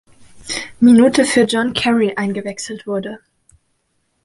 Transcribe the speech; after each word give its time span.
Minute 0.79 1.25
für 1.25 1.43
John 1.43 1.75
Carew 1.75 2.15
eingewechselt 2.15 2.87
wurde. 2.87 3.19